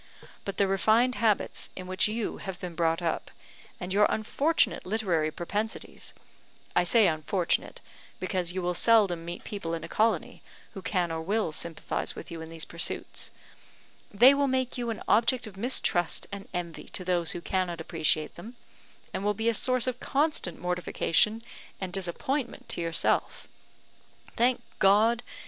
But 0.45 0.57
the 0.57 0.67
refined 0.67 1.13
habits 1.21 1.69
in 1.75 1.85
which 1.85 2.07
you 2.07 2.37
have 2.37 2.59
been 2.59 2.73
brought 2.73 3.03
up, 3.03 3.29
and 3.79 3.93
your 3.93 4.07
unfortunate 4.09 4.83
literary 4.83 5.29
propensities 5.29 6.15
(I 6.75 6.83
say 6.83 7.05
unfortunate, 7.07 7.81
because 8.19 8.51
you 8.51 8.63
will 8.63 8.73
seldom 8.73 9.23
meet 9.23 9.43
people 9.43 9.75
in 9.75 9.83
a 9.83 9.87
colony 9.87 10.41
who 10.73 10.81
can 10.81 11.11
or 11.11 11.21
will 11.21 11.51
sympathise 11.51 12.15
with 12.15 12.31
you 12.31 12.41
in 12.41 12.49
these 12.49 12.65
pursuits) 12.65 13.29
they 14.11 14.33
will 14.33 14.47
make 14.47 14.75
you 14.75 14.89
an 14.89 15.03
object 15.07 15.45
of 15.45 15.55
mistrust 15.55 16.25
and 16.31 16.49
envy 16.51 16.85
to 16.85 17.05
those 17.05 17.33
who 17.33 17.39
cannot 17.41 17.79
appreciate 17.79 18.33
them, 18.37 18.55
and 19.13 19.23
will 19.23 19.35
be 19.35 19.49
a 19.49 19.53
source 19.53 19.85
of 19.85 19.99
constant 19.99 20.59
mortification 20.59 21.43
and 21.79 21.93
disappointment 21.93 22.67
to 22.69 22.81
yourself. 22.81 23.47
Thank 24.35 24.61
God! 24.79 25.21